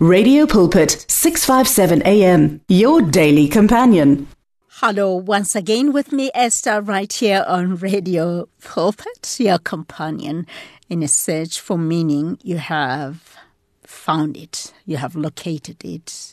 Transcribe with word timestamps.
Radio 0.00 0.46
Pulpit, 0.46 1.04
657 1.08 2.02
AM, 2.06 2.60
your 2.68 3.02
daily 3.02 3.48
companion. 3.48 4.28
Hello, 4.68 5.12
once 5.12 5.56
again 5.56 5.92
with 5.92 6.12
me, 6.12 6.30
Esther, 6.36 6.80
right 6.80 7.12
here 7.12 7.44
on 7.48 7.74
Radio 7.74 8.48
Pulpit, 8.62 9.40
your 9.40 9.58
companion. 9.58 10.46
In 10.88 11.02
a 11.02 11.08
search 11.08 11.58
for 11.58 11.76
meaning, 11.76 12.38
you 12.44 12.58
have 12.58 13.34
found 13.82 14.36
it, 14.36 14.72
you 14.86 14.98
have 14.98 15.16
located 15.16 15.84
it. 15.84 16.32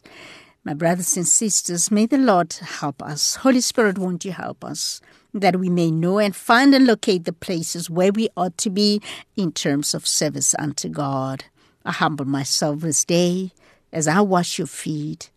My 0.63 0.75
brothers 0.75 1.17
and 1.17 1.27
sisters, 1.27 1.89
may 1.89 2.05
the 2.05 2.19
Lord 2.19 2.53
help 2.53 3.01
us. 3.01 3.37
Holy 3.37 3.61
Spirit, 3.61 3.97
won't 3.97 4.23
you 4.23 4.31
help 4.31 4.63
us? 4.63 5.01
That 5.33 5.55
we 5.55 5.69
may 5.69 5.89
know 5.89 6.19
and 6.19 6.35
find 6.35 6.75
and 6.75 6.85
locate 6.85 7.23
the 7.23 7.33
places 7.33 7.89
where 7.89 8.11
we 8.11 8.29
ought 8.37 8.59
to 8.59 8.69
be 8.69 9.01
in 9.35 9.51
terms 9.51 9.95
of 9.95 10.05
service 10.05 10.53
unto 10.59 10.87
God. 10.87 11.45
I 11.85 11.91
humble 11.91 12.25
myself 12.25 12.79
this 12.79 13.05
day 13.05 13.51
as 13.93 14.07
I 14.07 14.21
wash 14.21 14.57
your 14.57 14.67
feet. 14.67 15.29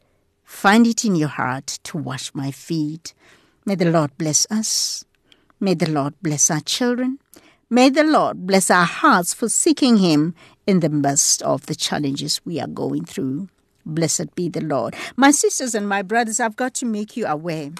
Find 0.44 0.86
it 0.86 1.04
in 1.04 1.14
your 1.14 1.28
heart 1.28 1.78
to 1.84 1.98
wash 1.98 2.34
my 2.34 2.50
feet. 2.50 3.12
May 3.66 3.74
the 3.74 3.90
Lord 3.90 4.16
bless 4.16 4.46
us. 4.50 5.04
May 5.60 5.74
the 5.74 5.90
Lord 5.90 6.14
bless 6.22 6.50
our 6.50 6.60
children. 6.60 7.18
May 7.68 7.90
the 7.90 8.04
Lord 8.04 8.46
bless 8.46 8.70
our 8.70 8.86
hearts 8.86 9.34
for 9.34 9.50
seeking 9.50 9.98
Him 9.98 10.34
in 10.66 10.80
the 10.80 10.88
midst 10.88 11.42
of 11.42 11.66
the 11.66 11.74
challenges 11.74 12.40
we 12.46 12.58
are 12.60 12.66
going 12.66 13.04
through. 13.04 13.48
Blessed 13.84 14.34
be 14.34 14.48
the 14.48 14.62
Lord. 14.62 14.94
My 15.16 15.30
sisters 15.30 15.74
and 15.74 15.86
my 15.86 16.00
brothers, 16.00 16.40
I've 16.40 16.56
got 16.56 16.72
to 16.74 16.86
make 16.86 17.14
you 17.14 17.26
aware. 17.26 17.72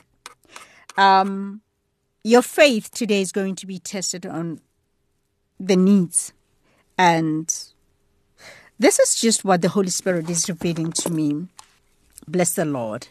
Um, 0.99 1.63
your 2.23 2.43
faith 2.43 2.91
today 2.91 3.23
is 3.23 3.33
going 3.33 3.55
to 3.57 3.67
be 3.67 3.79
tested 3.79 4.27
on 4.27 4.61
the 5.59 5.77
needs 5.77 6.33
and 6.99 7.55
this 8.79 8.99
is 8.99 9.17
just 9.17 9.45
what 9.45 9.63
the 9.63 9.69
Holy 9.69 9.91
Spirit 9.91 10.31
is 10.31 10.49
revealing 10.49 10.93
to 10.93 11.11
me. 11.11 11.49
Bless 12.27 12.55
the 12.55 12.65
Lord. 12.65 13.09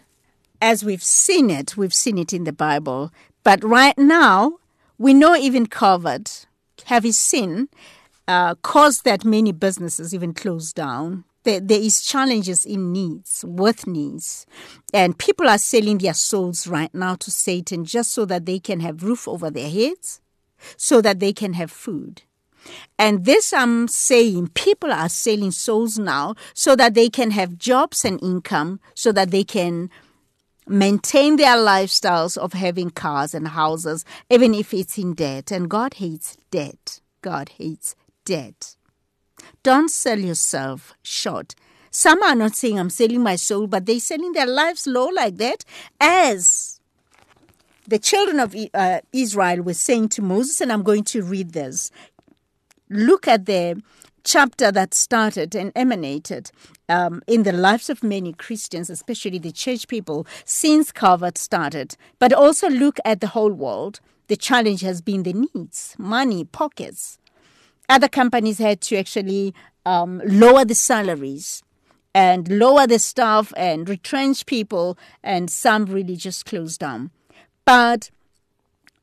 As 0.61 0.83
we've 0.83 1.03
seen 1.03 1.49
it, 1.49 1.75
we've 1.77 1.93
seen 1.93 2.17
it 2.17 2.33
in 2.33 2.45
the 2.45 2.53
Bible. 2.53 3.11
But 3.43 3.63
right 3.63 3.97
now, 3.97 4.59
we 4.97 5.13
know 5.13 5.35
even 5.35 5.67
COVID, 5.67 6.45
heavy 6.85 7.11
sin, 7.11 7.69
uh, 8.27 8.55
caused 8.55 9.05
that 9.05 9.25
many 9.25 9.51
businesses 9.51 10.13
even 10.13 10.33
closed 10.33 10.75
down. 10.75 11.23
There, 11.43 11.59
there 11.59 11.79
is 11.79 12.01
challenges 12.01 12.65
in 12.65 12.91
needs, 12.91 13.45
worth 13.45 13.87
needs. 13.87 14.45
And 14.93 15.17
people 15.17 15.47
are 15.47 15.57
selling 15.57 15.99
their 15.99 16.13
souls 16.13 16.67
right 16.67 16.93
now 16.93 17.15
to 17.15 17.31
Satan 17.31 17.85
just 17.85 18.11
so 18.11 18.25
that 18.25 18.45
they 18.45 18.59
can 18.59 18.79
have 18.81 19.03
roof 19.03 19.27
over 19.27 19.49
their 19.49 19.69
heads, 19.69 20.21
so 20.75 21.01
that 21.01 21.19
they 21.19 21.33
can 21.33 21.53
have 21.53 21.71
food. 21.71 22.23
And 22.97 23.25
this 23.25 23.53
I'm 23.53 23.87
saying 23.87 24.49
people 24.49 24.91
are 24.91 25.09
selling 25.09 25.51
souls 25.51 25.97
now 25.97 26.35
so 26.53 26.75
that 26.75 26.93
they 26.93 27.09
can 27.09 27.31
have 27.31 27.57
jobs 27.57 28.03
and 28.03 28.21
income, 28.21 28.79
so 28.93 29.11
that 29.11 29.31
they 29.31 29.43
can 29.43 29.89
maintain 30.67 31.37
their 31.37 31.55
lifestyles 31.55 32.37
of 32.37 32.53
having 32.53 32.89
cars 32.89 33.33
and 33.33 33.49
houses, 33.49 34.03
even 34.29 34.53
if 34.53 34.73
it's 34.73 34.97
in 34.97 35.13
debt. 35.13 35.51
And 35.51 35.69
God 35.69 35.95
hates 35.95 36.37
debt. 36.51 36.99
God 37.21 37.49
hates 37.57 37.95
debt. 38.25 38.75
Don't 39.63 39.89
sell 39.89 40.19
yourself 40.19 40.93
short. 41.03 41.55
Some 41.91 42.21
are 42.21 42.35
not 42.35 42.55
saying 42.55 42.79
I'm 42.79 42.89
selling 42.89 43.23
my 43.23 43.37
soul, 43.37 43.67
but 43.67 43.85
they're 43.85 43.99
selling 43.99 44.33
their 44.33 44.45
lives 44.45 44.85
low 44.85 45.07
like 45.07 45.37
that 45.37 45.63
as 45.99 46.79
the 47.87 47.97
children 47.97 48.39
of 48.39 48.55
uh, 48.73 48.99
Israel 49.13 49.63
were 49.63 49.73
saying 49.73 50.09
to 50.09 50.21
Moses, 50.21 50.59
and 50.61 50.71
I'm 50.71 50.83
going 50.83 51.05
to 51.05 51.23
read 51.23 51.53
this 51.53 51.89
look 52.89 53.27
at 53.27 53.45
the 53.45 53.81
chapter 54.23 54.71
that 54.73 54.93
started 54.93 55.55
and 55.55 55.71
emanated 55.75 56.51
um, 56.89 57.21
in 57.27 57.43
the 57.43 57.53
lives 57.53 57.89
of 57.89 58.03
many 58.03 58.33
Christians, 58.33 58.89
especially 58.89 59.39
the 59.39 59.53
church 59.53 59.87
people, 59.87 60.27
since 60.43 60.91
COVID 60.91 61.37
started, 61.37 61.95
but 62.19 62.33
also 62.33 62.69
look 62.69 62.99
at 63.05 63.21
the 63.21 63.27
whole 63.27 63.53
world. 63.53 64.01
The 64.27 64.35
challenge 64.35 64.81
has 64.81 65.01
been 65.01 65.23
the 65.23 65.33
needs, 65.33 65.95
money, 65.97 66.43
pockets. 66.43 67.19
Other 67.87 68.09
companies 68.09 68.57
had 68.57 68.81
to 68.81 68.97
actually 68.97 69.53
um, 69.85 70.21
lower 70.25 70.65
the 70.65 70.75
salaries 70.75 71.63
and 72.13 72.49
lower 72.49 72.85
the 72.85 72.99
staff 72.99 73.53
and 73.55 73.87
retrench 73.87 74.45
people, 74.45 74.97
and 75.23 75.49
some 75.49 75.85
really 75.85 76.15
just 76.15 76.45
closed 76.45 76.79
down. 76.79 77.11
But 77.63 78.09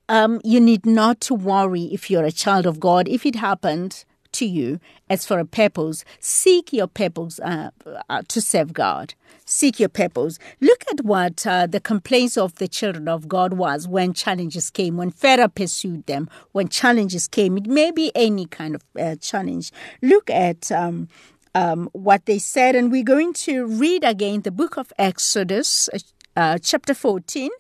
um, 0.09 0.41
you 0.45 0.61
need 0.61 0.85
not 0.87 1.21
to 1.23 1.35
worry 1.35 1.85
if 1.85 2.11
you're 2.11 2.25
a 2.25 2.33
child 2.33 2.67
of 2.67 2.81
God. 2.81 3.09
If 3.09 3.25
it 3.25 3.37
happened 3.37 4.05
to 4.33 4.47
you 4.47 4.81
as 5.09 5.25
for 5.25 5.39
a 5.39 5.45
purpose, 5.45 6.05
seek 6.21 6.73
your 6.73 6.89
purpose 6.89 7.41
uh, 7.41 7.71
uh, 8.11 8.23
to 8.29 8.41
serve 8.41 8.73
God. 8.73 9.15
Seek 9.47 9.79
your 9.79 9.89
purpose. 9.89 10.39
Look 10.61 10.85
at 10.91 11.05
what 11.05 11.47
uh, 11.47 11.67
the 11.67 11.81
complaints 11.81 12.37
of 12.37 12.55
the 12.57 12.69
children 12.69 13.09
of 13.09 13.29
God 13.29 13.55
was 13.55 13.87
when 13.87 14.13
challenges 14.13 14.71
came, 14.71 14.97
when 14.97 15.11
Pharaoh 15.11 15.49
pursued 15.49 16.07
them, 16.07 16.29
when 16.53 16.69
challenges 16.69 17.29
came. 17.29 17.57
It 17.59 17.67
may 17.67 17.91
be 17.91 18.11
any 18.15 18.47
kind 18.47 18.75
of 18.75 18.83
uh, 18.99 19.17
challenge. 19.17 19.71
Look 20.03 20.31
at 20.31 20.73
um, 20.73 21.09
um, 21.55 21.89
what 21.93 22.27
they 22.27 22.39
said, 22.39 22.75
and 22.75 22.91
we're 22.91 23.05
going 23.05 23.33
to 23.35 23.67
read 23.67 24.03
again 24.03 24.43
the 24.43 24.51
book 24.51 24.77
of 24.77 24.93
Exodus, 24.99 25.89
uh, 26.37 26.59
chapter 26.59 26.95
14 26.95 27.51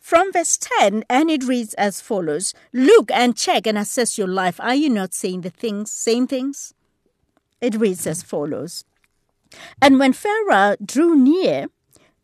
from 0.00 0.32
verse 0.32 0.58
10 0.78 1.04
and 1.08 1.30
it 1.30 1.44
reads 1.44 1.74
as 1.74 2.00
follows. 2.00 2.54
Look 2.72 3.10
and 3.10 3.36
check 3.36 3.66
and 3.66 3.78
assess 3.78 4.18
your 4.18 4.28
life. 4.28 4.60
Are 4.60 4.74
you 4.74 4.88
not 4.88 5.14
saying 5.14 5.42
the 5.42 5.50
things 5.50 5.90
same 5.90 6.26
things? 6.26 6.74
It 7.60 7.76
reads 7.76 8.06
as 8.06 8.22
follows. 8.22 8.84
And 9.80 9.98
when 9.98 10.12
pharaoh 10.12 10.76
drew 10.84 11.14
near 11.16 11.66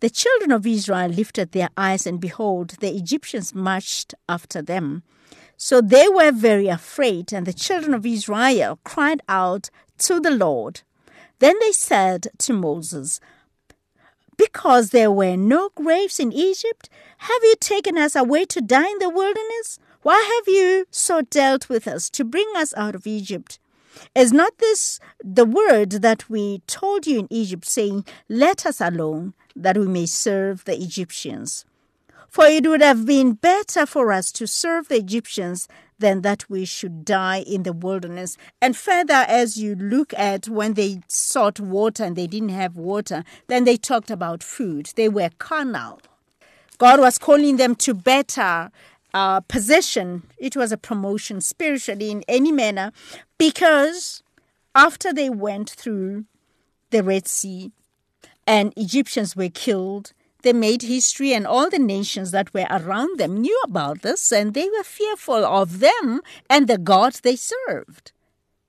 the 0.01 0.11
children 0.11 0.53
of 0.53 0.67
israel 0.67 1.11
lifted 1.11 1.53
their 1.53 1.69
eyes 1.77 2.07
and 2.07 2.21
behold 2.21 2.71
the 2.81 2.95
egyptians 2.95 3.55
marched 3.55 4.15
after 4.29 4.63
them. 4.63 5.03
So 5.57 5.81
they 5.81 6.09
were 6.09 6.33
very 6.33 6.69
afraid 6.69 7.33
and 7.33 7.47
the 7.47 7.53
children 7.53 7.93
of 7.93 8.07
israel 8.07 8.79
cried 8.85 9.21
out 9.29 9.71
to 9.99 10.21
the 10.21 10.31
lord. 10.31 10.83
Then 11.41 11.57
they 11.61 11.73
said 11.73 12.29
to 12.39 12.53
moses 12.53 13.21
because 14.39 14.91
there 14.91 15.11
were 15.11 15.37
no 15.37 15.71
graves 15.75 16.19
in 16.19 16.33
Egypt, 16.33 16.89
have 17.19 17.43
you 17.43 17.55
taken 17.61 17.99
us 17.99 18.17
away 18.17 18.47
to 18.47 18.63
die 18.63 18.89
in 18.89 18.99
the 18.99 19.11
wilderness? 19.11 19.79
Why 20.03 20.17
have 20.37 20.55
you 20.55 20.87
so 20.91 21.21
dealt 21.23 21.69
with 21.69 21.87
us 21.87 22.09
to 22.11 22.25
bring 22.25 22.51
us 22.57 22.73
out 22.77 22.95
of 22.95 23.07
Egypt? 23.07 23.59
Is 24.15 24.33
not 24.33 24.57
this 24.59 25.01
the 25.23 25.45
word 25.45 25.91
that 25.91 26.31
we 26.31 26.63
told 26.69 27.07
you 27.07 27.19
in 27.19 27.27
Egypt, 27.31 27.67
saying, 27.67 28.05
Let 28.29 28.65
us 28.65 28.81
alone, 28.81 29.35
that 29.57 29.77
we 29.77 29.89
may 29.89 30.07
serve 30.07 30.65
the 30.65 30.81
Egyptians? 30.81 31.65
For 32.29 32.45
it 32.45 32.67
would 32.67 32.83
have 32.83 33.07
been 33.07 33.33
better 33.33 33.87
for 33.87 34.13
us 34.13 34.31
to 34.33 34.47
serve 34.47 34.89
the 34.89 34.97
Egyptians 34.97 35.67
than 35.99 36.23
that 36.23 36.49
we 36.49 36.65
should 36.65 37.05
die 37.05 37.41
in 37.41 37.63
the 37.65 37.73
wilderness. 37.73 38.37
And 38.61 38.77
further, 38.77 39.25
as 39.27 39.57
you 39.57 39.75
look 39.75 40.15
at 40.15 40.49
when 40.49 40.75
they 40.75 41.01
sought 41.09 41.59
water 41.59 42.05
and 42.05 42.17
they 42.17 42.27
didn't 42.27 42.51
have 42.51 42.77
water, 42.77 43.25
then 43.49 43.65
they 43.65 43.77
talked 43.77 44.11
about 44.11 44.43
food. 44.43 44.93
They 44.95 45.09
were 45.09 45.31
carnal. 45.39 46.01
God 46.77 47.01
was 47.01 47.19
calling 47.19 47.57
them 47.57 47.75
to 47.77 47.95
better 47.95 48.71
uh, 49.13 49.41
possession. 49.41 50.23
It 50.39 50.55
was 50.55 50.71
a 50.71 50.77
promotion 50.77 51.41
spiritually 51.41 52.11
in 52.11 52.23
any 52.29 52.53
manner 52.53 52.93
because 53.39 54.23
after 54.75 55.13
they 55.13 55.31
went 55.31 55.71
through 55.71 56.27
the 56.91 57.03
Red 57.03 57.27
Sea 57.27 57.73
and 58.47 58.73
Egyptians 58.77 59.35
were 59.35 59.49
killed, 59.49 60.13
they 60.43 60.53
made 60.53 60.83
history, 60.83 61.35
and 61.35 61.47
all 61.47 61.69
the 61.69 61.79
nations 61.79 62.31
that 62.31 62.55
were 62.55 62.67
around 62.71 63.19
them 63.19 63.41
knew 63.41 63.61
about 63.65 64.03
this, 64.03 64.31
and 64.33 64.55
they 64.55 64.69
were 64.69 64.85
fearful 64.85 65.45
of 65.45 65.81
them 65.81 66.21
and 66.49 66.69
the 66.69 66.79
God 66.79 67.15
they 67.23 67.37
served. 67.37 68.13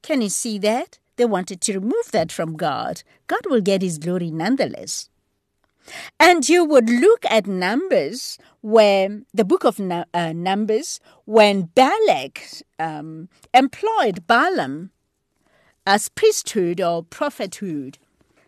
Can 0.01 0.21
you 0.21 0.29
see 0.29 0.57
that? 0.59 0.97
They 1.17 1.25
wanted 1.25 1.61
to 1.61 1.73
remove 1.73 2.11
that 2.11 2.31
from 2.31 2.55
God. 2.55 3.03
God 3.27 3.41
will 3.45 3.61
get 3.61 3.81
his 3.81 3.97
glory 3.97 4.31
nonetheless. 4.31 5.09
And 6.19 6.47
you 6.47 6.63
would 6.63 6.89
look 6.89 7.25
at 7.29 7.45
Numbers, 7.47 8.37
where 8.61 9.21
the 9.33 9.45
book 9.45 9.63
of 9.63 9.79
uh, 9.79 10.33
Numbers, 10.33 10.99
when 11.25 11.63
Balak 11.63 12.41
um, 12.79 13.29
employed 13.53 14.25
Balaam 14.27 14.91
as 15.85 16.09
priesthood 16.09 16.79
or 16.79 17.03
prophethood, 17.03 17.97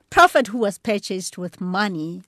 prophet 0.10 0.48
who 0.48 0.60
was 0.60 0.78
purchased 0.78 1.38
with 1.38 1.62
money 1.62 2.22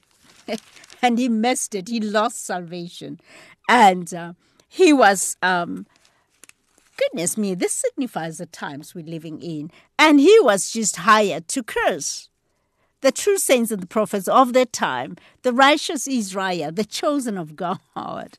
and 1.02 1.18
he 1.18 1.28
missed 1.28 1.74
it. 1.74 1.88
He 1.88 2.00
lost 2.00 2.44
salvation. 2.44 3.20
And 3.68 4.12
uh, 4.12 4.32
he 4.68 4.92
was, 4.92 5.36
um, 5.42 5.86
goodness 6.96 7.36
me, 7.36 7.54
this 7.54 7.72
signifies 7.72 8.38
the 8.38 8.46
times 8.46 8.94
we're 8.94 9.04
living 9.04 9.40
in. 9.40 9.70
And 9.98 10.20
he 10.20 10.38
was 10.40 10.70
just 10.70 10.96
hired 10.96 11.48
to 11.48 11.62
curse. 11.62 12.28
The 13.00 13.12
true 13.12 13.38
saints 13.38 13.70
and 13.70 13.82
the 13.82 13.86
prophets 13.86 14.28
of 14.28 14.54
their 14.54 14.64
time, 14.64 15.16
the 15.42 15.52
righteous 15.52 16.08
Israel, 16.08 16.72
the 16.72 16.84
chosen 16.84 17.36
of 17.36 17.56
God. 17.56 17.80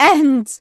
And 0.00 0.60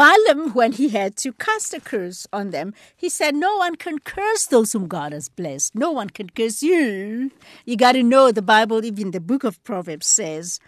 Balaam, 0.00 0.54
when 0.54 0.72
he 0.72 0.88
had 0.88 1.14
to 1.18 1.34
cast 1.34 1.74
a 1.74 1.78
curse 1.78 2.26
on 2.32 2.52
them, 2.52 2.72
he 2.96 3.10
said, 3.10 3.34
No 3.34 3.56
one 3.56 3.76
can 3.76 3.98
curse 3.98 4.46
those 4.46 4.72
whom 4.72 4.86
God 4.88 5.12
has 5.12 5.28
blessed. 5.28 5.74
No 5.74 5.90
one 5.90 6.08
can 6.08 6.30
curse 6.30 6.62
you. 6.62 7.32
You 7.66 7.76
got 7.76 7.92
to 7.92 8.02
know 8.02 8.32
the 8.32 8.40
Bible, 8.40 8.82
even 8.82 9.10
the 9.10 9.20
book 9.20 9.44
of 9.44 9.62
Proverbs 9.62 10.06
says, 10.06 10.58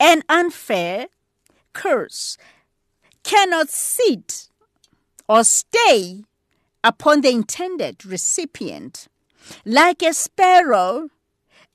an 0.00 0.24
unfair 0.28 1.06
curse 1.72 2.36
cannot 3.22 3.68
sit 3.68 4.48
or 5.28 5.44
stay 5.44 6.24
upon 6.82 7.20
the 7.20 7.30
intended 7.30 8.04
recipient. 8.04 9.06
Like 9.64 10.02
a 10.02 10.12
sparrow, 10.12 11.10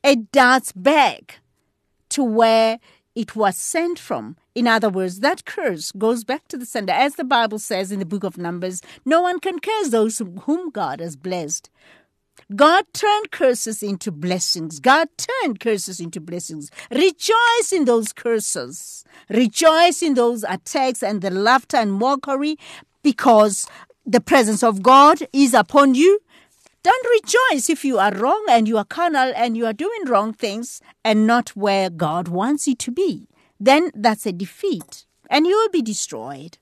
it 0.03 0.33
darts 0.33 0.73
back 0.73 1.39
to 2.09 2.25
where 2.25 2.79
it 3.15 3.37
was 3.37 3.55
sent 3.55 3.99
from. 3.99 4.35
In 4.55 4.67
other 4.67 4.89
words, 4.89 5.19
that 5.19 5.43
curse 5.43 5.91
goes 5.91 6.23
back 6.23 6.47
to 6.47 6.57
the 6.57 6.65
sender. 6.65 6.93
As 6.93 7.15
the 7.15 7.25
Bible 7.25 7.59
says 7.59 7.91
in 7.91 7.99
the 7.99 8.05
book 8.05 8.23
of 8.23 8.37
Numbers, 8.37 8.81
no 9.03 9.21
one 9.21 9.41
can 9.41 9.59
curse 9.59 9.89
those 9.89 10.21
whom 10.43 10.69
God 10.69 11.01
has 11.01 11.17
blessed. 11.17 11.69
God 12.55 12.85
turned 12.93 13.31
curses 13.31 13.83
into 13.83 14.11
blessings. 14.11 14.79
God 14.79 15.09
turned 15.17 15.59
curses 15.59 15.99
into 15.99 16.21
blessings. 16.21 16.71
Rejoice 16.89 17.73
in 17.73 17.83
those 17.83 18.13
curses. 18.13 19.03
Rejoice 19.29 20.01
in 20.01 20.13
those 20.13 20.43
attacks 20.43 21.03
and 21.03 21.21
the 21.21 21.31
laughter 21.31 21.77
and 21.77 21.91
mockery 21.91 22.57
because 23.03 23.67
the 24.05 24.21
presence 24.21 24.63
of 24.63 24.81
God 24.81 25.27
is 25.33 25.53
upon 25.53 25.95
you. 25.95 26.19
Don't 26.83 27.07
rejoice 27.21 27.69
if 27.69 27.83
you 27.83 27.97
are 27.97 28.13
wrong 28.13 28.45
and 28.47 28.67
you 28.67 28.77
are 28.77 28.85
carnal 28.85 29.33
and 29.35 29.57
you 29.57 29.65
are 29.65 29.73
doing 29.73 30.05
wrong 30.05 30.31
things 30.31 30.81
and 31.03 31.25
not 31.25 31.49
where 31.55 31.89
God 31.89 32.27
wants 32.27 32.67
you 32.67 32.75
to 32.75 32.91
be. 32.91 33.27
Then 33.59 33.91
that's 33.95 34.25
a 34.25 34.31
defeat 34.31 35.05
and 35.29 35.45
you 35.45 35.55
will 35.55 35.69
be 35.69 35.81
destroyed 35.81 36.57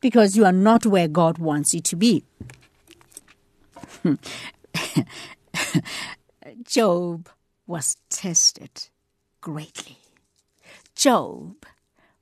because 0.00 0.36
you 0.36 0.44
are 0.44 0.52
not 0.52 0.86
where 0.86 1.08
God 1.08 1.38
wants 1.38 1.74
you 1.74 1.80
to 1.80 1.96
be. 1.96 2.24
Job 6.64 7.28
was 7.66 7.96
tested 8.08 8.88
greatly. 9.40 9.98
Job 10.94 11.66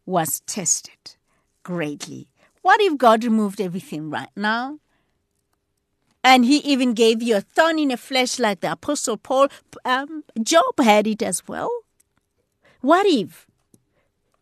was 0.06 0.40
tested 0.40 1.16
greatly. 1.62 2.28
What 2.62 2.80
if 2.80 2.96
God 2.96 3.24
removed 3.24 3.60
everything 3.60 4.10
right 4.10 4.30
now? 4.36 4.78
And 6.24 6.44
he 6.44 6.58
even 6.58 6.94
gave 6.94 7.20
you 7.20 7.36
a 7.36 7.40
thorn 7.40 7.80
in 7.80 7.88
the 7.88 7.96
flesh 7.96 8.38
like 8.38 8.60
the 8.60 8.72
Apostle 8.72 9.16
Paul. 9.16 9.48
Um, 9.84 10.22
Job 10.40 10.78
had 10.78 11.08
it 11.08 11.20
as 11.22 11.48
well. 11.48 11.70
What 12.80 13.06
if? 13.06 13.48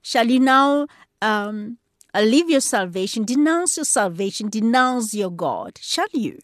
Shall 0.03 0.29
you 0.29 0.41
now 0.41 0.87
um, 1.23 1.79
leave 2.15 2.51
your 2.51 2.61
salvation, 2.61 3.25
denounce 3.25 3.77
your 3.77 3.85
salvation, 3.85 4.49
denounce 4.49 5.15
your 5.15 5.31
God? 5.31 5.79
Shall 5.81 6.09
you? 6.13 6.39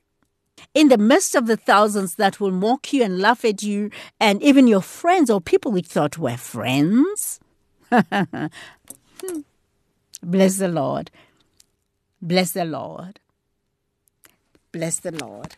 in 0.74 0.88
the 0.88 0.98
midst 0.98 1.34
of 1.34 1.46
the 1.46 1.56
thousands 1.56 2.16
that 2.16 2.38
will 2.38 2.50
mock 2.50 2.92
you 2.92 3.02
and 3.02 3.18
laugh 3.18 3.46
at 3.46 3.62
you, 3.62 3.90
and 4.20 4.42
even 4.42 4.66
your 4.66 4.82
friends 4.82 5.30
or 5.30 5.40
people 5.40 5.72
we 5.72 5.80
thought 5.80 6.18
were 6.18 6.36
friends. 6.36 7.40
Bless 10.22 10.58
the 10.58 10.68
Lord. 10.68 11.10
Bless 12.20 12.52
the 12.52 12.66
Lord. 12.66 13.20
Bless 14.70 15.00
the 15.00 15.12
Lord. 15.12 15.56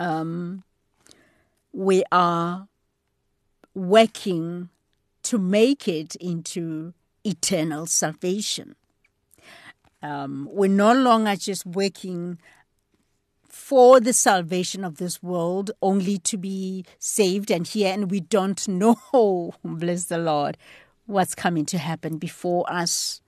Um, 0.00 0.64
we 1.72 2.02
are 2.10 2.66
working 3.74 4.70
to 5.22 5.38
make 5.38 5.86
it 5.86 6.16
into 6.16 6.94
eternal 7.24 7.86
salvation. 7.86 8.76
Um, 10.02 10.48
we're 10.50 10.68
no 10.68 10.92
longer 10.92 11.36
just 11.36 11.64
working 11.64 12.38
for 13.48 14.00
the 14.00 14.12
salvation 14.12 14.84
of 14.84 14.96
this 14.96 15.22
world, 15.22 15.70
only 15.80 16.18
to 16.18 16.36
be 16.36 16.84
saved 16.98 17.50
and 17.50 17.66
here, 17.66 17.92
and 17.92 18.10
we 18.10 18.20
don't 18.20 18.66
know, 18.68 19.54
bless 19.64 20.06
the 20.06 20.18
Lord, 20.18 20.56
what's 21.06 21.34
coming 21.34 21.64
to 21.66 21.78
happen 21.78 22.18
before 22.18 22.64
us. 22.72 23.20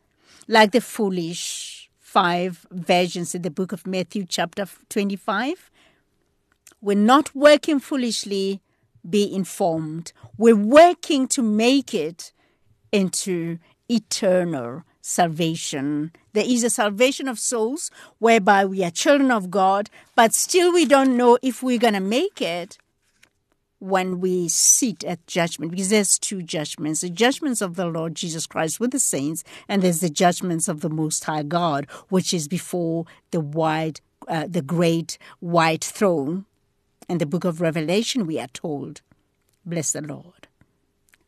Like 0.49 0.73
the 0.73 0.81
foolish 0.81 1.91
five 2.15 2.67
virgins 2.71 3.35
in 3.35 3.43
the 3.43 3.51
book 3.51 3.73
of 3.73 3.87
Matthew, 3.87 4.25
chapter 4.29 4.67
25. 4.89 5.71
We're 6.81 6.97
not 6.97 7.35
working 7.35 7.81
foolishly, 7.81 8.61
be 9.09 9.35
informed. 9.35 10.13
We're 10.39 10.55
working 10.55 11.27
to 11.29 11.43
make 11.43 11.93
it 11.93 12.33
into 12.93 13.59
eternal 13.89 14.83
salvation. 15.01 16.13
There 16.33 16.45
is 16.47 16.65
a 16.65 16.71
salvation 16.71 17.29
of 17.29 17.39
souls 17.39 17.91
whereby 18.19 18.65
we 18.65 18.83
are 18.85 18.91
children 18.91 19.31
of 19.31 19.51
God, 19.51 19.91
but 20.17 20.33
still 20.33 20.73
we 20.73 20.87
don't 20.87 21.17
know 21.17 21.39
if 21.43 21.63
we're 21.63 21.79
going 21.79 21.95
to 21.95 22.01
make 22.01 22.41
it 22.41 22.79
when 23.85 24.19
we 24.19 24.49
sit 24.49 25.05
at 25.05 25.27
judgment 25.27 25.71
because 25.71 25.91
there's 25.91 26.19
two 26.19 26.43
judgments 26.43 27.03
the 27.03 27.11
judgments 27.11 27.61
of 27.61 27.75
the 27.75 27.85
Lord 27.85 28.15
Jesus 28.15 28.47
Christ 28.47 28.81
with 28.81 28.93
the 28.93 28.99
saints, 28.99 29.45
and 29.69 29.83
there's 29.83 30.01
the 30.01 30.09
judgments 30.09 30.69
of 30.69 30.81
the 30.81 30.89
Most 30.89 31.25
High 31.25 31.43
God, 31.43 31.87
which 32.09 32.33
is 32.33 32.49
before 32.49 33.05
the 33.31 33.41
wide, 33.41 34.01
uh, 34.27 34.47
the 34.49 34.63
great 34.63 35.19
white 35.41 35.85
throne. 35.85 36.47
In 37.07 37.19
the 37.19 37.27
book 37.27 37.45
of 37.45 37.61
Revelation, 37.61 38.27
we 38.27 38.41
are 38.41 38.49
told, 38.49 39.03
Bless 39.67 39.93
the 39.93 40.01
Lord. 40.01 40.49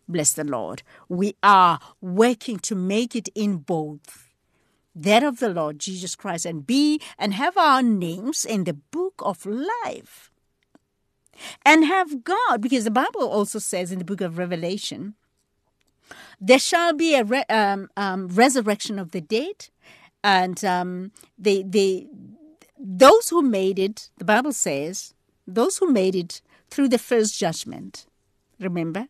Bless 0.08 0.32
the 0.32 0.44
Lord. 0.44 0.82
We 1.08 1.37
are 1.43 1.81
working 2.00 2.58
to 2.61 2.75
make 2.75 3.17
it 3.17 3.29
in 3.35 3.58
both 3.58 4.26
that 4.94 5.23
of 5.23 5.41
the 5.41 5.50
Lord 5.50 5.79
Jesus 5.79 6.17
Christ 6.17 6.47
and 6.47 6.67
be 6.67 7.00
and 7.19 7.35
have 7.35 7.56
our 7.58 7.82
names 7.82 8.44
in 8.44 8.64
the 8.64 8.73
book 8.73 9.14
of 9.19 9.44
life. 9.44 10.31
And 11.67 11.85
have 11.85 12.25
God, 12.25 12.62
because 12.62 12.85
the 12.85 12.91
Bible 12.91 13.29
also 13.29 13.58
says 13.58 13.93
in 13.93 13.99
the 13.99 14.06
book 14.06 14.23
of 14.23 14.38
Revelation, 14.38 15.14
there 16.41 16.58
shall 16.58 16.94
be 16.94 17.14
a 17.14 17.25
re- 17.25 17.44
um, 17.50 17.91
um, 17.97 18.29
resurrection 18.29 18.99
of 18.99 19.11
the 19.11 19.20
dead, 19.20 19.69
and 20.25 20.64
um, 20.64 21.12
they, 21.38 21.62
they, 21.62 22.06
those 22.79 23.29
who 23.29 23.43
made 23.43 23.79
it, 23.79 24.08
the 24.17 24.25
Bible 24.25 24.53
says, 24.53 25.12
those 25.47 25.76
who 25.76 25.93
made 25.93 26.14
it 26.14 26.41
through 26.70 26.88
the 26.88 26.99
first 26.99 27.38
judgment. 27.38 28.06
Remember, 28.58 29.08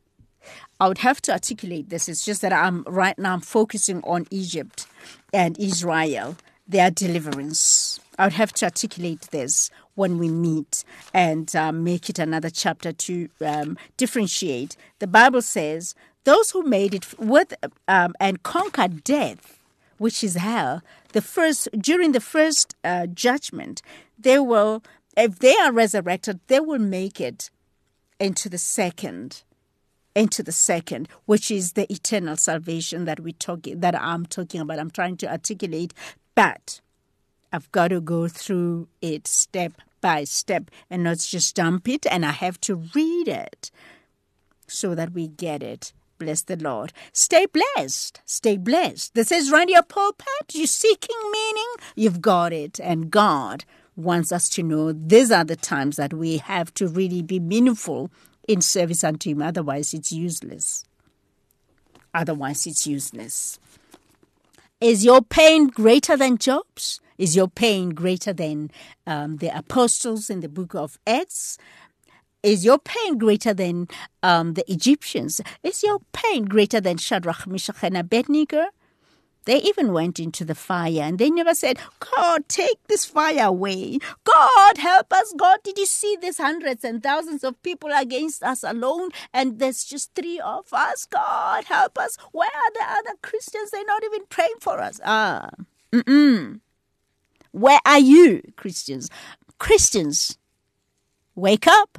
I 0.79 0.89
would 0.89 0.99
have 0.99 1.23
to 1.23 1.33
articulate 1.33 1.89
this. 1.89 2.09
It's 2.09 2.25
just 2.25 2.43
that 2.43 2.53
I'm 2.53 2.83
right 2.85 3.19
now 3.19 3.33
I'm 3.33 3.41
focusing 3.41 4.03
on 4.03 4.27
Egypt 4.31 4.87
and 5.33 5.59
Israel, 5.59 6.37
their 6.69 6.91
deliverance. 6.91 8.01
I 8.19 8.27
would 8.27 8.35
have 8.35 8.53
to 8.55 8.67
articulate 8.67 9.23
this 9.31 9.71
when 9.95 10.19
we 10.19 10.29
meet 10.29 10.85
and 11.15 11.55
um, 11.57 11.85
make 11.85 12.09
it 12.11 12.19
another 12.19 12.51
chapter 12.51 12.93
to 12.93 13.29
um, 13.45 13.79
differentiate. 13.97 14.77
The 14.99 15.07
Bible 15.07 15.43
says, 15.43 15.95
"Those 16.25 16.50
who 16.50 16.62
made 16.62 16.95
it 16.95 17.19
with 17.19 17.55
um, 17.88 18.15
and 18.21 18.43
conquered 18.43 19.03
death, 19.05 19.59
which 19.99 20.23
is 20.23 20.35
hell, 20.35 20.83
the 21.12 21.23
first 21.23 21.69
during 21.79 22.12
the 22.12 22.21
first 22.21 22.75
uh, 22.85 23.07
judgment, 23.07 23.81
they 24.19 24.38
will, 24.38 24.83
if 25.17 25.38
they 25.38 25.57
are 25.57 25.73
resurrected, 25.73 26.41
they 26.49 26.61
will 26.61 26.79
make 26.79 27.19
it 27.21 27.50
into 28.21 28.50
the 28.50 28.59
second." 28.59 29.43
Into 30.16 30.42
the 30.42 30.50
second, 30.50 31.08
which 31.26 31.50
is 31.50 31.73
the 31.75 31.90
eternal 31.92 32.37
salvation 32.37 33.04
that 33.04 33.20
we 33.20 33.32
talk 33.35 33.61
that 33.76 33.94
I'm 33.94 34.26
talking 34.26 34.61
about. 34.61 34.78
I'm 34.80 34.90
trying 34.90 35.18
to 35.18 35.30
articulate, 35.30 35.92
but 36.35 36.80
I've 37.52 37.70
got 37.70 37.88
to 37.88 38.00
go 38.00 38.26
through 38.26 38.88
it 39.00 39.28
step 39.28 39.75
by 40.00 40.25
step 40.25 40.70
and 40.90 41.04
not 41.04 41.18
just 41.18 41.54
dump 41.54 41.88
it, 41.88 42.06
and 42.11 42.25
I 42.25 42.32
have 42.32 42.61
to 42.62 42.76
read 42.94 43.28
it 43.28 43.70
so 44.66 44.94
that 44.94 45.12
we 45.12 45.28
get 45.28 45.62
it. 45.62 45.92
Bless 46.18 46.42
the 46.42 46.56
Lord. 46.56 46.94
Stay 47.12 47.46
blessed. 47.46 48.23
Stay 48.25 48.56
blessed. 48.56 49.14
This 49.14 49.30
is 49.30 49.52
Radio 49.52 49.82
Pulpit. 49.82 50.54
You're 50.54 50.66
seeking 50.66 51.16
meaning, 51.30 51.75
you've 51.94 52.23
got 52.23 52.54
it. 52.54 52.80
And 52.80 53.11
God 53.11 53.66
wants 53.96 54.32
us 54.32 54.49
to 54.50 54.62
know 54.62 54.92
these 54.92 55.30
are 55.30 55.44
the 55.44 55.56
times 55.56 55.96
that 55.96 56.14
we 56.14 56.38
have 56.38 56.73
to 56.75 56.88
really 56.88 57.20
be 57.20 57.38
meaningful 57.38 58.11
in 58.49 58.61
service 58.61 59.05
unto 59.05 59.31
Him. 59.31 59.43
Otherwise, 59.43 59.95
it's 59.95 60.12
useless. 60.12 60.85
Otherwise, 62.15 62.67
it's 62.67 62.87
useless. 62.87 63.59
Is 64.81 65.05
your 65.05 65.23
pain 65.23 65.69
greater 65.69 66.17
than 66.17 66.38
Job's? 66.38 67.00
Is 67.19 67.35
your 67.35 67.49
pain 67.49 67.91
greater 67.91 68.33
than 68.33 68.71
um, 69.07 69.37
the 69.37 69.57
apostles 69.57 70.29
in 70.29 70.41
the 70.41 70.49
book 70.49 70.75
of 70.75 70.99
Acts? 71.07 71.59
Is 72.43 72.65
your 72.65 72.79
pain 72.79 73.19
greater 73.19 73.55
than 73.55 73.88
um, 74.23 74.55
the 74.55 74.71
Egyptians? 74.71 75.41
Is 75.62 75.83
your 75.83 76.00
pain 76.12 76.45
greater 76.45 76.81
than 76.81 76.99
Shadrach, 76.99 77.47
Meshach, 77.47 77.83
and 77.83 77.97
Abednego? 77.97 78.67
They 79.47 79.59
even 79.62 79.93
went 79.93 80.19
into 80.19 80.45
the 80.45 80.57
fire 80.57 81.03
and 81.03 81.19
they 81.19 81.31
never 81.31 81.55
said, 81.55 81.79
God, 82.00 82.49
take 82.49 82.83
this 82.88 83.05
fire 83.05 83.47
away. 83.47 83.99
God, 84.25 84.76
help 84.76 85.12
us. 85.12 85.33
God, 85.37 85.61
did 85.62 85.79
you 85.79 85.87
see 85.87 86.17
these 86.21 86.38
hundreds 86.38 86.85
and 86.85 87.00
thousands 87.00 87.45
of 87.45 87.62
people 87.62 87.91
against 87.97 88.43
us 88.43 88.65
alone? 88.65 89.11
And 89.33 89.61
there's 89.61 89.85
just 89.85 90.15
three 90.15 90.41
of 90.41 90.67
us. 90.73 91.07
God, 91.07 91.65
help 91.65 91.97
us. 91.97 92.19
Where 92.33 92.49
are 92.49 92.73
the 92.73 92.85
other 92.85 93.17
Christians? 93.23 93.71
They're 93.71 93.85
not 93.85 94.05
even 94.05 94.26
praying 94.29 94.57
for 94.61 94.81
us. 94.81 95.00
Ah, 95.05 95.50
mm-mm. 95.93 96.61
Where 97.53 97.81
are 97.87 98.00
you, 98.00 98.43
Christians? 98.57 99.09
Christians, 99.59 100.38
wake 101.37 101.69
up. 101.69 101.99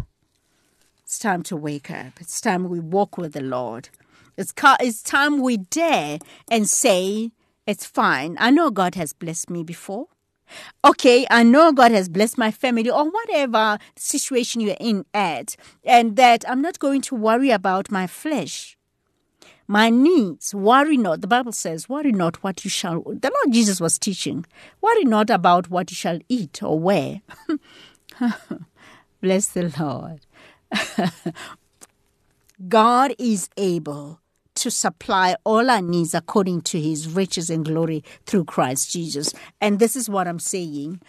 It's 1.03 1.17
time 1.17 1.43
to 1.43 1.55
wake 1.55 1.89
up. 1.89 2.19
It's 2.19 2.41
time 2.41 2.67
we 2.67 2.81
walk 2.81 3.17
with 3.17 3.31
the 3.31 3.41
Lord. 3.41 3.87
It's, 4.35 4.53
it's 4.81 5.01
time 5.01 5.41
we 5.41 5.55
dare 5.55 6.19
and 6.51 6.67
say, 6.67 7.31
It's 7.67 7.85
fine. 7.85 8.37
I 8.39 8.49
know 8.49 8.71
God 8.71 8.95
has 8.95 9.11
blessed 9.11 9.49
me 9.49 9.61
before. 9.63 10.07
Okay, 10.85 11.27
I 11.29 11.43
know 11.43 11.73
God 11.73 11.91
has 11.91 12.07
blessed 12.07 12.37
my 12.37 12.49
family 12.49 12.89
or 12.89 13.09
whatever 13.09 13.77
situation 13.97 14.61
you're 14.61 14.77
in 14.79 15.03
at, 15.13 15.57
and 15.83 16.15
that 16.15 16.49
I'm 16.49 16.61
not 16.61 16.79
going 16.79 17.01
to 17.01 17.15
worry 17.15 17.49
about 17.49 17.91
my 17.91 18.07
flesh. 18.07 18.77
My 19.67 19.89
needs, 19.89 20.55
worry 20.55 20.95
not. 20.95 21.19
The 21.19 21.27
Bible 21.27 21.51
says, 21.51 21.89
worry 21.89 22.13
not 22.13 22.41
what 22.41 22.63
you 22.63 22.69
shall. 22.69 23.01
The 23.01 23.31
Lord 23.43 23.51
Jesus 23.53 23.81
was 23.81 23.99
teaching, 23.99 24.45
worry 24.81 25.03
not 25.03 25.29
about 25.29 25.69
what 25.69 25.91
you 25.91 25.95
shall 25.95 26.19
eat 26.29 26.63
or 26.63 26.79
wear. 26.79 27.21
Bless 29.21 29.47
the 29.47 29.73
Lord. 29.77 30.25
God 32.69 33.13
is 33.19 33.49
able 33.57 34.21
to 34.57 34.71
supply 34.71 35.35
all 35.43 35.69
our 35.69 35.81
needs 35.81 36.13
according 36.13 36.61
to 36.61 36.81
his 36.81 37.07
riches 37.07 37.49
and 37.49 37.63
glory 37.63 38.03
through 38.25 38.45
Christ 38.45 38.91
Jesus. 38.91 39.33
And 39.61 39.79
this 39.79 39.95
is 39.95 40.09
what 40.09 40.27
I'm 40.27 40.39
saying. 40.39 41.01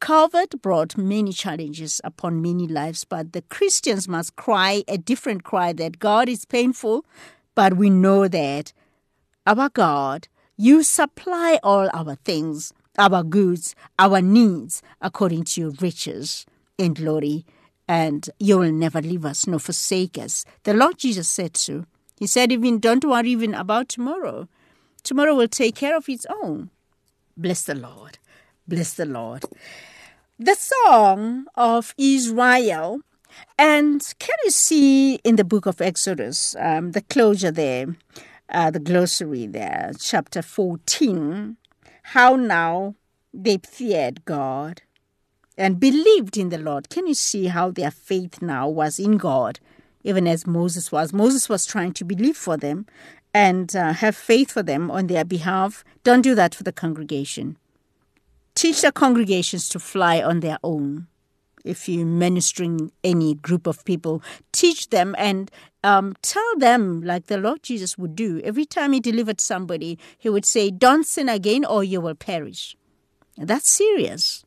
COVID 0.00 0.60
brought 0.62 0.96
many 0.96 1.32
challenges 1.32 2.00
upon 2.02 2.42
many 2.42 2.66
lives, 2.66 3.04
but 3.04 3.32
the 3.32 3.42
Christians 3.42 4.08
must 4.08 4.36
cry 4.36 4.82
a 4.88 4.98
different 4.98 5.44
cry 5.44 5.72
that 5.74 6.00
God 6.00 6.28
is 6.28 6.44
painful, 6.44 7.04
but 7.54 7.76
we 7.76 7.88
know 7.88 8.26
that 8.28 8.72
our 9.46 9.68
God, 9.68 10.28
you 10.56 10.82
supply 10.82 11.60
all 11.62 11.88
our 11.94 12.16
things, 12.24 12.72
our 12.98 13.22
goods, 13.22 13.74
our 13.98 14.20
needs 14.20 14.82
according 15.00 15.44
to 15.44 15.60
your 15.60 15.70
riches 15.80 16.46
and 16.78 16.96
glory, 16.96 17.44
and 17.86 18.28
you 18.38 18.58
will 18.58 18.72
never 18.72 19.00
leave 19.00 19.24
us 19.24 19.46
nor 19.46 19.60
forsake 19.60 20.18
us. 20.18 20.44
The 20.64 20.74
Lord 20.74 20.98
Jesus 20.98 21.28
said 21.28 21.56
so. 21.56 21.84
He 22.22 22.28
said, 22.28 22.52
even 22.52 22.78
don't 22.78 23.04
worry 23.04 23.30
even 23.30 23.52
about 23.52 23.88
tomorrow. 23.88 24.46
Tomorrow 25.02 25.34
will 25.34 25.48
take 25.48 25.74
care 25.74 25.96
of 25.96 26.08
its 26.08 26.24
own. 26.40 26.70
Bless 27.36 27.64
the 27.64 27.74
Lord. 27.74 28.18
Bless 28.68 28.94
the 28.94 29.06
Lord. 29.06 29.42
The 30.38 30.54
song 30.54 31.46
of 31.56 31.92
Israel. 31.98 33.00
And 33.58 34.00
can 34.20 34.36
you 34.44 34.52
see 34.52 35.16
in 35.24 35.34
the 35.34 35.42
book 35.42 35.66
of 35.66 35.80
Exodus, 35.80 36.54
um, 36.60 36.92
the 36.92 37.00
closure 37.00 37.50
there, 37.50 37.96
uh, 38.48 38.70
the 38.70 38.78
glossary 38.78 39.48
there, 39.48 39.90
chapter 39.98 40.42
14, 40.42 41.56
how 42.04 42.36
now 42.36 42.94
they 43.34 43.58
feared 43.68 44.24
God 44.24 44.82
and 45.58 45.80
believed 45.80 46.36
in 46.36 46.50
the 46.50 46.58
Lord. 46.58 46.88
Can 46.88 47.08
you 47.08 47.14
see 47.14 47.46
how 47.46 47.72
their 47.72 47.90
faith 47.90 48.40
now 48.40 48.68
was 48.68 49.00
in 49.00 49.16
God 49.16 49.58
even 50.04 50.26
as 50.26 50.46
Moses 50.46 50.90
was. 50.90 51.12
Moses 51.12 51.48
was 51.48 51.66
trying 51.66 51.92
to 51.94 52.04
believe 52.04 52.36
for 52.36 52.56
them 52.56 52.86
and 53.34 53.74
uh, 53.74 53.92
have 53.94 54.16
faith 54.16 54.50
for 54.50 54.62
them 54.62 54.90
on 54.90 55.06
their 55.06 55.24
behalf. 55.24 55.84
Don't 56.04 56.22
do 56.22 56.34
that 56.34 56.54
for 56.54 56.62
the 56.62 56.72
congregation. 56.72 57.56
Teach 58.54 58.82
the 58.82 58.92
congregations 58.92 59.68
to 59.70 59.78
fly 59.78 60.20
on 60.20 60.40
their 60.40 60.58
own. 60.62 61.06
If 61.64 61.88
you're 61.88 62.04
ministering 62.04 62.90
any 63.04 63.34
group 63.34 63.66
of 63.66 63.84
people, 63.84 64.22
teach 64.50 64.90
them 64.90 65.14
and 65.16 65.50
um, 65.84 66.14
tell 66.20 66.58
them, 66.58 67.02
like 67.02 67.26
the 67.26 67.38
Lord 67.38 67.62
Jesus 67.62 67.96
would 67.96 68.16
do. 68.16 68.40
Every 68.42 68.64
time 68.64 68.92
he 68.92 69.00
delivered 69.00 69.40
somebody, 69.40 69.98
he 70.18 70.28
would 70.28 70.44
say, 70.44 70.70
Don't 70.70 71.06
sin 71.06 71.28
again 71.28 71.64
or 71.64 71.84
you 71.84 72.00
will 72.00 72.16
perish. 72.16 72.76
That's 73.36 73.70
serious. 73.70 74.44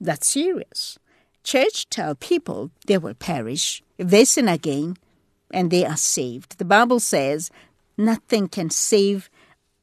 That's 0.00 0.26
serious. 0.26 0.98
Church 1.44 1.88
tell 1.90 2.14
people 2.14 2.70
they 2.86 2.98
will 2.98 3.14
perish 3.14 3.82
if 3.98 4.08
they 4.08 4.24
sin 4.24 4.48
again 4.48 4.96
and 5.52 5.70
they 5.70 5.84
are 5.84 5.96
saved. 5.96 6.58
The 6.58 6.64
Bible 6.64 7.00
says 7.00 7.50
nothing 7.96 8.48
can 8.48 8.70
save 8.70 9.30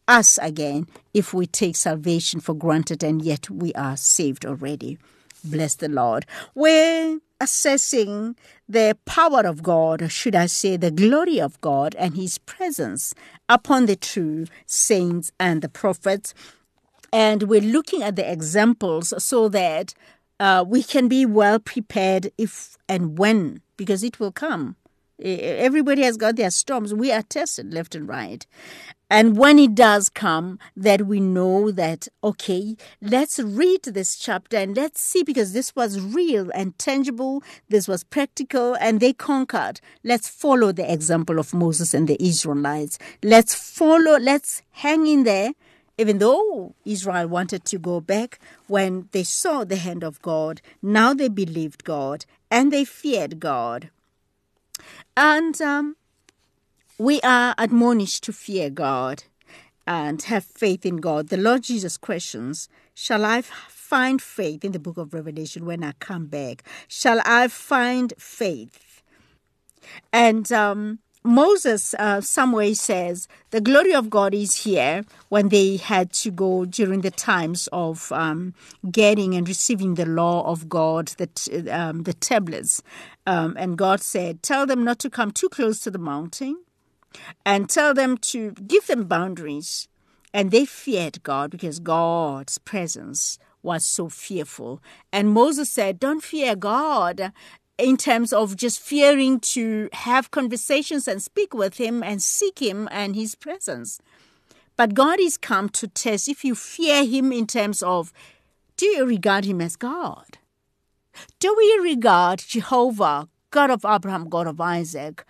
us 0.07 0.37
again 0.41 0.87
if 1.13 1.33
we 1.33 1.45
take 1.45 1.75
salvation 1.75 2.39
for 2.39 2.53
granted 2.53 3.03
and 3.03 3.21
yet 3.21 3.49
we 3.49 3.73
are 3.73 3.95
saved 3.95 4.45
already. 4.45 4.97
Bless 5.43 5.75
the 5.75 5.89
Lord. 5.89 6.25
We're 6.53 7.19
assessing 7.39 8.35
the 8.69 8.97
power 9.05 9.41
of 9.41 9.63
God, 9.63 10.11
should 10.11 10.35
I 10.35 10.45
say, 10.45 10.77
the 10.77 10.91
glory 10.91 11.41
of 11.41 11.59
God 11.61 11.95
and 11.95 12.15
His 12.15 12.37
presence 12.37 13.15
upon 13.49 13.87
the 13.87 13.95
true 13.95 14.45
saints 14.67 15.31
and 15.39 15.61
the 15.61 15.69
prophets. 15.69 16.33
And 17.11 17.43
we're 17.43 17.61
looking 17.61 18.03
at 18.03 18.15
the 18.15 18.31
examples 18.31 19.13
so 19.23 19.49
that 19.49 19.93
uh, 20.39 20.63
we 20.67 20.83
can 20.83 21.07
be 21.07 21.25
well 21.25 21.59
prepared 21.59 22.31
if 22.37 22.77
and 22.87 23.17
when, 23.17 23.61
because 23.81 24.03
it 24.03 24.19
will 24.19 24.31
come. 24.31 24.75
Everybody 25.19 26.03
has 26.03 26.15
got 26.15 26.35
their 26.35 26.51
storms. 26.51 26.93
We 26.93 27.11
are 27.11 27.23
tested 27.23 27.73
left 27.73 27.95
and 27.95 28.07
right. 28.07 28.45
And 29.09 29.35
when 29.35 29.57
it 29.57 29.73
does 29.73 30.07
come, 30.07 30.59
that 30.77 31.07
we 31.07 31.19
know 31.19 31.71
that, 31.71 32.07
okay, 32.23 32.77
let's 33.01 33.39
read 33.39 33.81
this 33.81 34.17
chapter 34.17 34.57
and 34.57 34.77
let's 34.77 35.01
see, 35.01 35.23
because 35.23 35.53
this 35.53 35.75
was 35.75 35.99
real 35.99 36.51
and 36.53 36.77
tangible, 36.77 37.41
this 37.69 37.87
was 37.87 38.03
practical, 38.03 38.75
and 38.75 38.99
they 38.99 39.13
conquered. 39.13 39.81
Let's 40.03 40.29
follow 40.29 40.71
the 40.71 40.93
example 40.93 41.39
of 41.39 41.51
Moses 41.51 41.95
and 41.95 42.07
the 42.07 42.23
Israelites. 42.23 42.99
Let's 43.23 43.55
follow, 43.55 44.19
let's 44.19 44.61
hang 44.73 45.07
in 45.07 45.23
there 45.23 45.53
even 45.97 46.17
though 46.17 46.73
Israel 46.83 47.27
wanted 47.27 47.63
to 47.65 47.77
go 47.77 47.99
back 48.01 48.39
when 48.65 49.07
they 49.11 49.23
saw 49.23 49.63
the 49.63 49.75
hand 49.75 50.03
of 50.03 50.19
God, 50.23 50.59
now 50.81 51.13
they 51.13 51.29
believed 51.29 51.83
God 51.83 52.25
and 52.51 52.71
they 52.71 52.83
feared 52.83 53.39
God. 53.39 53.89
And 55.15 55.59
um, 55.61 55.95
we 56.97 57.21
are 57.21 57.55
admonished 57.57 58.23
to 58.25 58.33
fear 58.33 58.69
God 58.69 59.23
and 59.87 60.21
have 60.23 60.43
faith 60.43 60.85
in 60.85 60.97
God. 60.97 61.29
The 61.29 61.37
Lord 61.37 61.63
Jesus 61.63 61.97
questions 61.97 62.69
Shall 62.93 63.25
I 63.25 63.41
find 63.41 64.21
faith 64.21 64.63
in 64.65 64.73
the 64.73 64.79
book 64.79 64.97
of 64.97 65.13
Revelation 65.13 65.65
when 65.65 65.83
I 65.83 65.93
come 65.93 66.27
back? 66.27 66.63
Shall 66.87 67.21
I 67.25 67.47
find 67.47 68.13
faith? 68.17 69.01
And 70.13 70.51
um, 70.51 70.99
Moses, 71.23 71.93
uh, 71.99 72.19
some 72.19 72.51
way 72.51 72.73
says 72.73 73.27
the 73.51 73.61
glory 73.61 73.93
of 73.93 74.09
God 74.09 74.33
is 74.33 74.63
here 74.63 75.03
when 75.29 75.49
they 75.49 75.77
had 75.77 76.11
to 76.13 76.31
go 76.31 76.65
during 76.65 77.01
the 77.01 77.11
times 77.11 77.69
of 77.71 78.11
um, 78.11 78.55
getting 78.89 79.35
and 79.35 79.47
receiving 79.47 79.95
the 79.95 80.05
law 80.05 80.43
of 80.49 80.67
God, 80.67 81.09
the, 81.17 81.69
um, 81.69 82.03
the 82.03 82.13
tablets. 82.13 82.81
Um, 83.27 83.55
and 83.59 83.77
God 83.77 84.01
said, 84.01 84.41
Tell 84.41 84.65
them 84.65 84.83
not 84.83 84.97
to 84.99 85.11
come 85.11 85.31
too 85.31 85.49
close 85.49 85.79
to 85.81 85.91
the 85.91 85.99
mountain 85.99 86.63
and 87.45 87.69
tell 87.69 87.93
them 87.93 88.17
to 88.17 88.51
give 88.51 88.87
them 88.87 89.03
boundaries. 89.03 89.87
And 90.33 90.49
they 90.49 90.65
feared 90.65 91.21
God 91.23 91.51
because 91.51 91.79
God's 91.79 92.57
presence 92.57 93.37
was 93.63 93.85
so 93.85 94.09
fearful. 94.09 94.81
And 95.11 95.29
Moses 95.29 95.69
said, 95.69 95.99
Don't 95.99 96.23
fear 96.23 96.55
God 96.55 97.31
in 97.81 97.97
terms 97.97 98.31
of 98.31 98.55
just 98.55 98.79
fearing 98.79 99.39
to 99.39 99.89
have 99.91 100.29
conversations 100.29 101.07
and 101.07 101.21
speak 101.21 101.53
with 101.53 101.77
him 101.77 102.03
and 102.03 102.21
seek 102.21 102.59
him 102.61 102.87
and 102.91 103.15
his 103.15 103.33
presence. 103.33 103.99
But 104.77 104.93
God 104.93 105.19
is 105.19 105.35
come 105.35 105.67
to 105.69 105.87
test 105.87 106.29
if 106.29 106.45
you 106.45 106.53
fear 106.53 107.03
him 107.03 107.31
in 107.31 107.47
terms 107.47 107.81
of 107.81 108.13
do 108.77 108.85
you 108.85 109.05
regard 109.05 109.45
him 109.45 109.61
as 109.61 109.75
God? 109.75 110.37
Do 111.39 111.53
we 111.57 111.91
regard 111.91 112.39
Jehovah, 112.39 113.27
God 113.49 113.69
of 113.69 113.83
Abraham, 113.83 114.29
God 114.29 114.47
of 114.47 114.61
Isaac, 114.61 115.25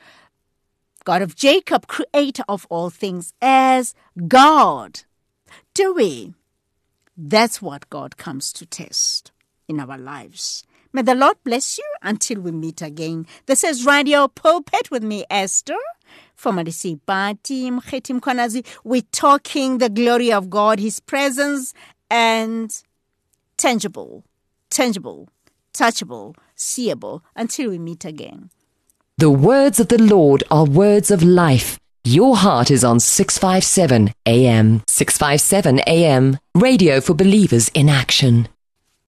God 1.05 1.21
of 1.21 1.35
Jacob, 1.35 1.87
creator 1.87 2.43
of 2.47 2.67
all 2.69 2.89
things, 2.89 3.33
as 3.41 3.95
God? 4.27 5.01
Do 5.73 5.93
we? 5.93 6.33
That's 7.17 7.61
what 7.61 7.89
God 7.89 8.17
comes 8.17 8.53
to 8.53 8.65
test 8.65 9.31
in 9.67 9.79
our 9.79 9.97
lives. 9.97 10.63
May 10.93 11.03
the 11.03 11.15
Lord 11.15 11.37
bless 11.45 11.77
you 11.77 11.85
until 12.01 12.41
we 12.41 12.51
meet 12.51 12.81
again. 12.81 13.25
This 13.45 13.63
is 13.63 13.85
Radio 13.85 14.27
Pulpit 14.27 14.91
with 14.91 15.03
me, 15.03 15.23
Esther. 15.29 15.77
We're 18.83 19.01
talking 19.13 19.77
the 19.77 19.89
glory 19.89 20.33
of 20.33 20.49
God, 20.49 20.79
His 20.79 20.99
presence, 20.99 21.73
and 22.09 22.83
tangible, 23.55 24.25
tangible, 24.69 25.29
touchable, 25.73 26.35
seeable 26.55 27.23
until 27.37 27.69
we 27.69 27.79
meet 27.79 28.03
again. 28.03 28.49
The 29.17 29.29
words 29.29 29.79
of 29.79 29.87
the 29.87 30.01
Lord 30.01 30.43
are 30.51 30.65
words 30.65 31.09
of 31.09 31.23
life. 31.23 31.79
Your 32.03 32.35
heart 32.35 32.69
is 32.69 32.83
on 32.83 32.99
657 32.99 34.11
AM. 34.25 34.83
657 34.87 35.79
AM. 35.87 36.37
Radio 36.53 36.99
for 36.99 37.13
believers 37.13 37.69
in 37.69 37.87
action. 37.87 38.49